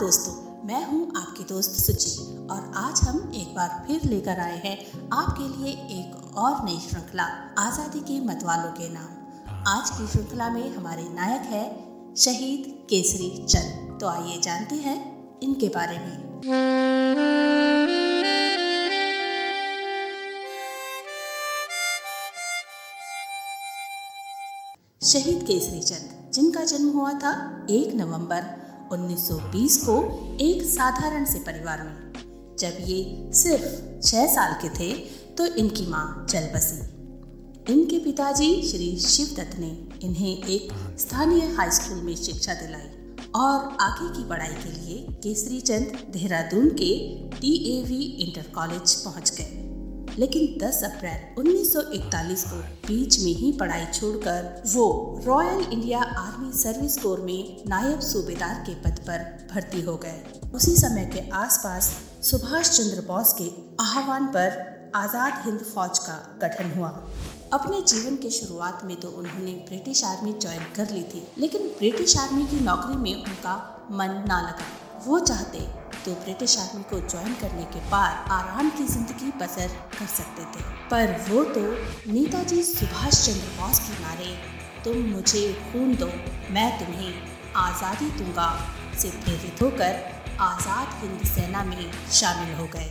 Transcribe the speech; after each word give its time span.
दोस्तों, 0.00 0.32
मैं 0.66 0.84
हूँ 0.86 1.00
आपकी 1.16 1.44
दोस्त 1.44 1.70
सुचि 1.72 2.46
और 2.50 2.72
आज 2.76 3.00
हम 3.00 3.16
एक 3.36 3.48
बार 3.54 3.72
फिर 3.86 4.04
लेकर 4.10 4.38
आए 4.40 4.56
हैं 4.58 4.76
आपके 5.12 5.48
लिए 5.48 5.72
एक 5.96 6.36
और 6.36 6.64
नई 6.64 6.78
श्रृंखला, 6.80 7.24
आज़ादी 7.58 8.00
के 8.00 8.18
मतवालों 8.26 8.70
के 8.72 8.88
नाम। 8.88 9.66
आज 9.68 9.90
की 9.90 10.06
श्रृंखला 10.06 10.48
में 10.50 10.76
हमारे 10.76 11.02
नायक 11.10 11.42
है 11.46 11.64
शहीद 12.16 12.86
केसरी 12.90 13.28
चंद। 13.44 13.98
तो 14.00 14.08
आइए 14.08 14.40
जानते 14.40 14.74
हैं 14.76 14.96
इनके 15.40 15.68
बारे 15.68 15.98
में। 15.98 16.16
शहीद 25.02 25.44
केसरी 25.46 25.82
चंद, 25.82 26.32
जिनका 26.34 26.64
जन्म 26.64 26.88
हुआ 26.90 27.12
था 27.18 27.34
1 27.70 27.94
नवंबर 27.94 28.58
1920 28.92 29.76
को 29.76 29.96
एक 30.40 30.62
साधारण 30.62 31.24
से 31.24 31.38
परिवार 31.38 31.82
में। 31.82 32.56
जब 32.58 32.76
ये 32.80 33.30
सिर्फ़ 33.32 34.00
छह 34.08 34.26
साल 34.26 34.52
के 34.62 34.68
थे 34.68 34.92
तो 35.36 35.46
इनकी 35.46 35.86
माँ 35.86 36.26
चल 36.30 36.48
बसी 36.54 36.80
इनके 37.72 37.98
पिताजी 37.98 38.68
श्री 38.68 38.96
शिवदत्त 38.96 39.58
ने 39.58 39.88
इन्हें 40.02 40.44
एक 40.44 40.72
स्थानीय 40.98 41.40
हाई 41.54 41.70
स्कूल 41.70 41.98
में 41.98 42.16
शिक्षा 42.16 42.54
दिलाई 42.54 43.16
और 43.34 43.76
आगे 43.80 44.16
की 44.16 44.28
पढ़ाई 44.28 44.54
के 44.54 44.70
लिए 44.70 45.06
केसरी 45.22 45.60
चंद 45.60 45.98
देहरादून 46.10 46.68
के 46.68 46.92
टी 47.40 47.54
इंटर 48.26 48.52
कॉलेज 48.54 48.94
पहुँच 48.94 49.32
गए। 49.38 49.69
लेकिन 50.20 50.58
10 50.60 50.82
अप्रैल 50.84 51.20
1941 51.38 52.42
को 52.44 52.56
बीच 52.86 53.18
में 53.20 53.32
ही 53.34 53.52
पढ़ाई 53.60 53.84
छोड़कर 53.92 54.62
वो 54.66 54.88
royal 55.24 55.60
India 55.62 56.00
army 56.18 56.52
service 56.54 56.96
corps 56.98 57.20
में 57.20 57.62
नायब 57.68 58.00
सूबेदार 58.00 58.62
के 58.66 58.74
पद 58.82 58.98
पर 59.06 59.24
भर्ती 59.52 59.80
हो 59.80 59.96
गए। 59.96 60.50
उसी 60.54 60.76
समय 60.76 61.04
के 61.14 61.28
आसपास 61.36 61.90
सुभाष 62.22 62.70
चंद्र 62.70 63.06
बोस 63.06 63.34
के 63.40 63.48
आह्वान 63.82 64.26
पर 64.26 64.92
आज़ाद 64.96 65.42
हिंद 65.44 65.60
फौज 65.64 65.98
का 65.98 66.18
गठन 66.42 66.70
हुआ। 66.70 66.88
अपने 67.52 67.80
जीवन 67.88 68.16
के 68.16 68.30
शुरुआत 68.30 68.84
में 68.84 68.96
तो 69.00 69.08
उन्होंने 69.10 69.52
ब्रिटिश 69.68 70.04
आर्मी 70.04 70.32
ज्वाइन 70.32 70.62
कर 70.76 70.90
ली 70.90 71.02
थी, 71.04 71.26
लेकिन 71.38 71.62
ब्रिटिश 71.78 72.16
आर्मी 72.18 72.46
की 72.46 72.60
नौकरी 72.64 72.96
में 72.96 73.14
उनका 73.14 73.54
मन 73.92 74.24
ना 74.28 74.40
लगा। 74.40 74.66
वो 75.06 75.18
चाहते 75.20 75.58
तो 76.04 76.12
ब्रिटिश 76.16 76.56
आर्मी 76.58 76.82
को 76.90 76.98
ज्वाइन 77.08 77.34
करने 77.40 77.64
के 77.72 77.80
बाद 77.90 78.30
आराम 78.32 78.68
की 78.76 78.84
ज़िंदगी 78.86 79.30
बसर 79.40 79.68
कर 79.98 80.06
सकते 80.08 80.42
थे। 80.52 80.62
पर 80.90 81.12
वो 81.28 81.42
तो 81.54 81.62
नेताजी 82.12 82.62
सुभाष 82.64 83.24
चंद्र 83.26 83.48
बोस 83.56 83.78
के 83.80 84.02
नारे 84.02 84.30
तुम 84.84 84.96
मुझे 85.06 85.42
खून 85.64 85.94
दो, 85.96 86.06
मैं 86.50 86.68
तुम्हें 86.78 87.12
आज़ादी 87.58 88.06
दूँगा 88.18 88.48
से 89.00 89.10
प्रेरित 89.18 89.62
होकर 89.62 89.98
आज़ाद 90.42 90.94
हिंद 91.02 91.26
सेना 91.26 91.64
में 91.64 91.90
शामिल 92.12 92.54
हो 92.56 92.66
गए 92.74 92.90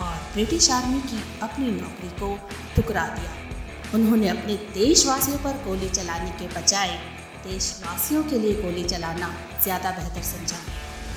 और 0.00 0.16
ब्रिटिश 0.32 0.70
आर्मी 0.70 1.00
की 1.02 1.22
अपनी 1.42 1.70
नौकरी 1.72 2.08
को 2.20 2.36
ठुकरा 2.74 3.06
दिया। 3.14 3.30
उन्होंने 3.94 4.28
अपने 4.28 4.54
देशवासियों 4.74 5.38
पर 5.44 5.62
गोली 5.64 5.88
चलाने 5.90 6.30
के 6.40 6.48
बजाय 6.54 6.98
देशवासियों 7.44 8.22
के 8.24 8.38
लिए 8.38 8.54
गोली 8.62 8.84
चलाना 8.86 9.32
ज़्यादा 9.62 9.90
बेहतर 9.92 10.22
समझा। 10.24 10.56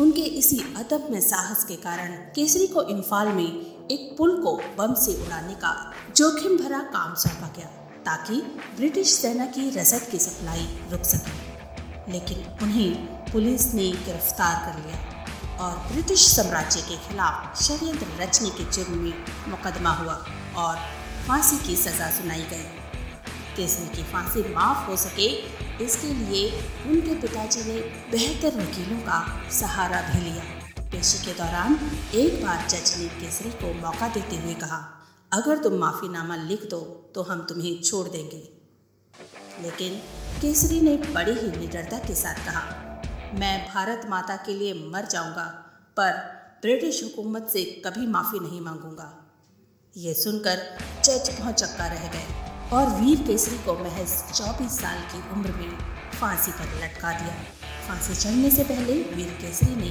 उनके 0.00 0.22
इसी 0.38 0.58
अदब 0.76 1.06
में 1.10 1.20
साहस 1.20 1.64
के 1.64 1.74
कारण 1.76 2.12
केसरी 2.34 2.66
को 2.66 2.82
इम्फाल 2.82 3.28
में 3.28 3.88
एक 3.90 4.14
पुल 4.18 4.36
को 4.42 4.56
बम 4.78 4.94
से 4.94 5.14
उड़ाने 5.26 5.54
का 5.54 5.92
जोखिम 6.16 6.56
भरा 6.58 6.78
काम 6.92 7.14
सौंपा 7.14 7.48
गया, 7.56 7.66
ताकि 8.06 8.40
ब्रिटिश 8.76 9.12
सेना 9.12 9.46
की 9.46 9.68
रसद 9.70 10.10
की 10.10 10.18
सप्लाई 10.18 10.66
रुक 10.90 11.02
सके। 11.02 12.12
लेकिन 12.12 12.38
उन्हें 12.62 12.94
पुलिस 13.32 13.72
ने 13.74 13.90
गिरफ़्तार 14.06 14.56
कर 14.64 14.78
लिया 14.80 15.58
और 15.58 15.76
ब्रिटिश 15.92 16.26
साम्राज्य 16.26 16.80
के 16.80 16.96
खिलाफ 17.08 17.62
षड्यंत्र 17.62 18.22
रचने 18.22 18.50
के 18.50 18.70
जुर्म 18.72 18.98
में 18.98 19.24
मुकदमा 19.48 19.90
हुआ 19.90 20.14
और 20.56 20.76
फांसी 21.28 21.58
की 21.58 21.76
सजा 21.76 22.10
सुनाई 22.10 22.42
गई। 22.42 22.66
केसरी 23.56 23.96
की 23.96 24.02
फांसी 24.02 24.42
माफ़ 24.54 24.90
हो 24.90 24.96
सके 24.96 25.28
इसके 25.82 26.08
लिए 26.08 26.50
उनके 26.86 27.14
पिताजी 27.20 27.62
ने 27.64 27.78
बेहतर 28.10 28.58
वकीलों 28.58 28.98
का 28.98 29.20
सहारा 29.52 30.00
भी 30.02 30.20
लिया। 30.20 30.44
पेशी 30.90 31.24
के 31.24 31.32
दौरान 31.32 31.78
एक 32.14 32.42
बार 32.44 32.66
जज 32.68 32.94
ने 32.98 33.08
केसरी 33.20 33.50
को 33.52 33.72
मौका 33.80 34.08
देते 34.08 34.36
हुए 34.36 34.54
कहा, 34.54 34.78
अगर 35.32 35.58
तुम 35.58 35.74
माफीनामा 35.78 36.36
लिख 36.38 36.68
दो 36.70 36.80
तो 37.14 37.22
हम 37.22 37.44
तुम्हें 37.48 37.82
छोड़ 37.82 38.06
देंगे। 38.08 38.42
लेकिन 39.62 39.98
केसरी 40.40 40.80
ने 40.80 40.96
बड़ी 41.08 41.32
ही 41.32 41.50
निडरता 41.58 41.98
के 41.98 42.14
साथ 42.14 42.44
कहा, 42.46 42.62
मैं 43.34 43.66
भारत 43.66 44.06
माता 44.10 44.36
के 44.36 44.54
लिए 44.54 44.72
मर 44.86 45.06
जाऊँगा, 45.06 45.44
पर 45.96 46.12
ब्रिटिश 46.62 47.02
हुकूमत 47.04 47.48
से 47.52 47.64
कभी 47.86 48.06
माफ़ी 48.06 48.38
नहीं 48.40 48.60
मांगूँगा। 48.60 49.12
ये 49.94 50.14
सुनकर 50.14 50.66
जज 51.04 51.30
बहुत 51.40 51.54
चक्का 51.54 51.86
रह 51.86 52.08
गए। 52.08 52.52
और 52.74 52.88
वीर 52.92 53.18
केसरी 53.26 53.56
को 53.64 53.72
महज 53.74 54.12
24 54.30 54.78
साल 54.78 55.00
की 55.10 55.18
उम्र 55.32 55.50
में 55.56 55.70
फांसी 56.12 56.52
पर 56.52 56.72
लटका 56.76 57.12
दिया। 57.18 57.34
फांसी 57.86 58.14
चढ़ने 58.14 58.50
से 58.50 58.64
पहले 58.64 58.92
वीर 59.10 59.30
केसरी 59.40 59.74
ने 59.76 59.90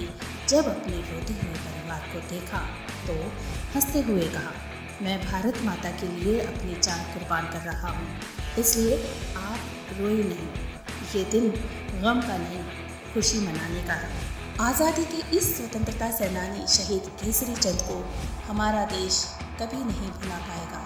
जब 0.50 0.68
अपने 0.70 0.98
रोते 1.02 1.34
हुए 1.34 1.54
परिवार 1.58 2.02
को 2.14 2.20
देखा 2.30 2.60
तो 3.08 3.14
हँसते 3.76 4.02
हुए 4.02 4.28
कहा, 4.30 4.52
मैं 5.02 5.18
भारत 5.22 5.62
माता 5.66 5.92
के 6.00 6.08
लिए 6.10 6.40
अपनी 6.42 6.80
जान 6.80 7.04
कुर्बान 7.14 7.48
कर 7.54 7.66
रहा 7.68 7.90
हूँ, 7.90 8.08
इसलिए 8.60 8.98
आप 9.38 10.00
रोए 10.00 10.24
नहीं। 10.24 10.50
ये 11.14 11.24
दिन 11.32 11.50
गम 12.02 12.22
का 12.22 12.38
नहीं, 12.40 12.64
खुशी 13.14 13.40
मनाने 13.40 13.84
का 13.88 13.94
है। 13.94 14.12
आज़ादी 14.62 15.06
के 15.06 15.38
इस 15.38 15.56
स्वतंत्रता 15.58 16.12
सेनानी 16.12 16.68
शहीद 16.70 17.12
केसरी 17.22 17.56
चंद 17.56 17.82
को 17.82 18.04
हमारा 18.48 18.84
देश 18.92 19.24
कभी 19.62 19.84
नहीं 19.84 20.12
भुला 20.12 20.38
पाएगा। 20.42 20.86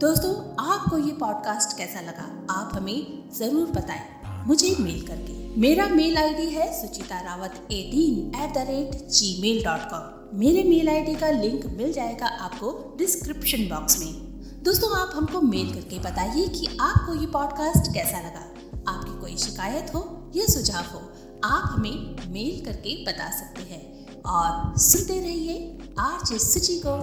दोस्तों, 0.00 0.30
आपको 0.64 0.98
ये 0.98 1.12
पॉडकास्ट 1.12 1.76
कैसा 1.78 2.00
लगा? 2.00 2.24
आप 2.50 2.70
हमें 2.74 3.30
ज़रूर 3.34 3.66
बताएँ। 3.66 4.44
मुझे 4.46 4.74
मेल 4.80 5.00
करके। 5.06 5.60
मेरा 5.60 5.86
मेल 5.86 6.16
आईडी 6.18 6.46
है 6.46 6.66
Suchita 6.80 7.20
Rawat 7.20 7.54
eighteen 7.72 8.42
at 8.42 8.52
the 8.54 8.66
rate 8.68 9.08
gmail 9.42 9.62
dot 9.64 9.88
com 9.90 10.38
मेरे 10.38 10.64
मेल 10.64 10.88
आईडी 10.88 11.14
का 11.14 11.30
लिंक 11.30 11.64
मिल 11.76 11.92
जाएगा 11.92 12.26
आपको 12.26 12.72
डिस्क्रिप्शन 12.98 13.68
बॉक्स 13.68 13.98
में। 14.00 14.12
दोस्तों, 14.62 14.94
आप 14.98 15.12
हमको 15.14 15.40
मेल 15.40 15.72
करके 15.74 15.98
बताइए 15.98 16.46
कि 16.48 16.78
आपको 16.80 17.14
ये 17.14 17.26
पॉडकास्ट 17.26 17.92
कैसा 17.94 18.18
लगा। 18.18 18.44
आपकी 18.92 19.20
कोई 19.20 19.36
शिकायत 19.36 19.94
हो 19.94 20.32
या 20.36 20.46
सुझाव 20.46 20.94
हो, 20.94 21.02
आप 21.44 21.68
हमें 21.72 22.32
मेल 22.32 22.64
करके 22.64 23.02
बता 23.04 23.30
सकते 23.38 23.62
हैं। 23.72 23.84
और 24.26 24.78
सुनते 24.78 25.20
रहिए 25.20 25.78
आर 25.98 26.24
जे 26.26 26.38
सुचि 26.38 26.80
को। 26.86 26.94